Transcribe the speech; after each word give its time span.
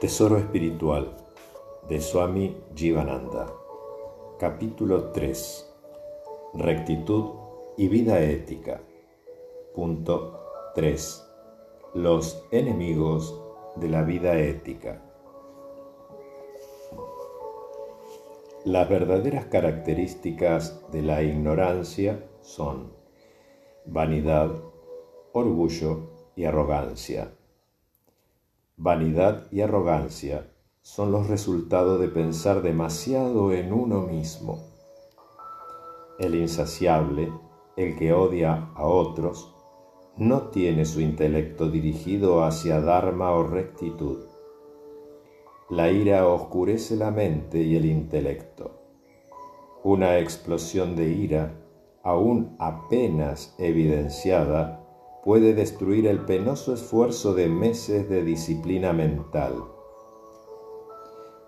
Tesoro 0.00 0.38
Espiritual 0.38 1.16
de 1.88 2.00
Swami 2.00 2.56
Jivananda. 2.72 3.52
Capítulo 4.38 5.10
3 5.10 5.74
Rectitud 6.54 7.30
y 7.76 7.88
vida 7.88 8.20
ética. 8.20 8.80
Punto 9.74 10.38
3 10.76 11.26
Los 11.94 12.46
enemigos 12.52 13.42
de 13.74 13.88
la 13.88 14.02
vida 14.02 14.38
ética. 14.38 15.02
Las 18.64 18.88
verdaderas 18.88 19.46
características 19.46 20.80
de 20.92 21.02
la 21.02 21.24
ignorancia 21.24 22.24
son 22.40 22.92
vanidad, 23.84 24.62
orgullo 25.32 26.10
y 26.36 26.44
arrogancia. 26.44 27.32
Vanidad 28.80 29.48
y 29.50 29.62
arrogancia 29.62 30.52
son 30.82 31.10
los 31.10 31.26
resultados 31.26 31.98
de 31.98 32.06
pensar 32.06 32.62
demasiado 32.62 33.52
en 33.52 33.72
uno 33.72 34.02
mismo. 34.02 34.68
El 36.20 36.36
insaciable, 36.36 37.28
el 37.76 37.96
que 37.98 38.12
odia 38.12 38.70
a 38.76 38.86
otros, 38.86 39.52
no 40.16 40.42
tiene 40.50 40.84
su 40.84 41.00
intelecto 41.00 41.68
dirigido 41.68 42.44
hacia 42.44 42.80
Dharma 42.80 43.32
o 43.32 43.42
rectitud. 43.42 44.26
La 45.70 45.90
ira 45.90 46.28
oscurece 46.28 46.94
la 46.94 47.10
mente 47.10 47.58
y 47.58 47.74
el 47.74 47.84
intelecto. 47.84 48.80
Una 49.82 50.18
explosión 50.18 50.94
de 50.94 51.08
ira, 51.08 51.52
aún 52.04 52.54
apenas 52.60 53.56
evidenciada, 53.58 54.87
puede 55.24 55.54
destruir 55.54 56.06
el 56.06 56.20
penoso 56.20 56.72
esfuerzo 56.74 57.34
de 57.34 57.48
meses 57.48 58.08
de 58.08 58.22
disciplina 58.22 58.92
mental. 58.92 59.64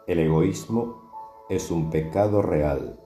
El 0.07 0.19
egoísmo 0.19 1.11
es 1.49 1.71
un 1.71 1.91
pecado 1.91 2.43
real. 2.43 3.01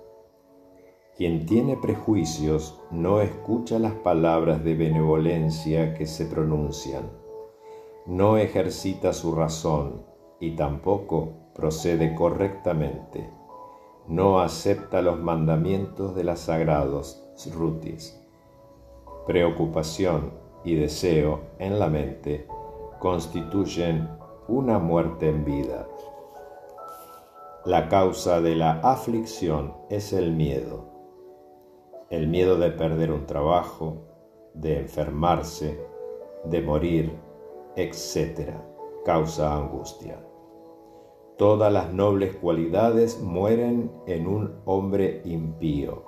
Quien 1.16 1.46
tiene 1.46 1.76
prejuicios 1.76 2.80
no 2.90 3.20
escucha 3.20 3.78
las 3.78 3.92
palabras 3.92 4.64
de 4.64 4.74
benevolencia 4.74 5.94
que 5.94 6.06
se 6.06 6.26
pronuncian, 6.26 7.10
no 8.06 8.36
ejercita 8.36 9.12
su 9.12 9.34
razón 9.34 10.04
y 10.40 10.56
tampoco 10.56 11.34
procede 11.54 12.14
correctamente, 12.14 13.30
no 14.08 14.40
acepta 14.40 15.02
los 15.02 15.20
mandamientos 15.20 16.14
de 16.14 16.24
las 16.24 16.40
sagrados 16.40 17.24
rutis. 17.54 18.20
Preocupación 19.26 20.43
y 20.64 20.74
deseo 20.76 21.40
en 21.58 21.78
la 21.78 21.88
mente 21.88 22.46
constituyen 22.98 24.08
una 24.48 24.78
muerte 24.78 25.28
en 25.28 25.44
vida. 25.44 25.86
La 27.66 27.88
causa 27.88 28.40
de 28.40 28.56
la 28.56 28.80
aflicción 28.80 29.74
es 29.90 30.12
el 30.12 30.32
miedo. 30.32 30.86
El 32.10 32.28
miedo 32.28 32.58
de 32.58 32.70
perder 32.70 33.12
un 33.12 33.26
trabajo, 33.26 34.04
de 34.54 34.80
enfermarse, 34.80 35.78
de 36.44 36.62
morir, 36.62 37.12
etc. 37.76 38.50
causa 39.04 39.54
angustia. 39.54 40.18
Todas 41.36 41.72
las 41.72 41.92
nobles 41.92 42.36
cualidades 42.36 43.20
mueren 43.20 43.90
en 44.06 44.26
un 44.26 44.60
hombre 44.64 45.20
impío. 45.24 46.04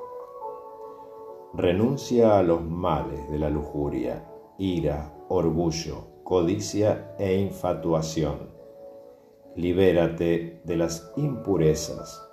Renuncia 1.54 2.38
a 2.38 2.42
los 2.42 2.62
males 2.62 3.30
de 3.30 3.38
la 3.38 3.50
lujuria 3.50 4.35
ira, 4.58 5.12
orgullo, 5.28 6.22
codicia 6.24 7.14
e 7.18 7.38
infatuación. 7.38 8.48
Libérate 9.54 10.62
de 10.64 10.76
las 10.76 11.12
impurezas. 11.16 12.26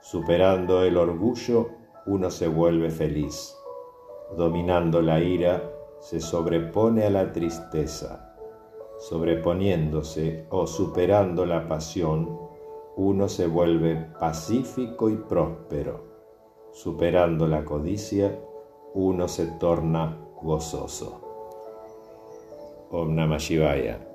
Superando 0.00 0.82
el 0.84 0.98
orgullo, 0.98 1.70
uno 2.06 2.30
se 2.30 2.46
vuelve 2.46 2.90
feliz. 2.90 3.56
Dominando 4.36 5.00
la 5.00 5.20
ira, 5.20 5.72
se 6.00 6.20
sobrepone 6.20 7.04
a 7.04 7.10
la 7.10 7.32
tristeza. 7.32 8.34
Sobreponiéndose 8.98 10.46
o 10.50 10.66
superando 10.66 11.46
la 11.46 11.66
pasión, 11.68 12.38
uno 12.96 13.28
se 13.28 13.46
vuelve 13.46 14.10
pacífico 14.18 15.08
y 15.08 15.16
próspero. 15.16 16.04
Superando 16.72 17.46
la 17.46 17.64
codicia, 17.64 18.38
uno 18.92 19.26
se 19.26 19.46
torna 19.58 20.27
gozoso. 20.42 21.20
Om 22.90 23.14
Namah 23.14 23.38
Shivaya. 23.38 24.07